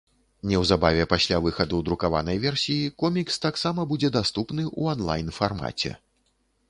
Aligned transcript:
Неўзабаве 0.51 1.03
пасля 1.13 1.37
выхаду 1.47 1.81
друкаванай 1.89 2.37
версіі 2.45 2.89
комікс 3.03 3.37
таксама 3.47 3.85
будзе 3.95 4.09
даступны 4.17 4.63
ў 4.79 4.95
анлайн-фармаце. 4.95 5.97